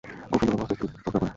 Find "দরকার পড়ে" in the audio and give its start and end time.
0.93-1.29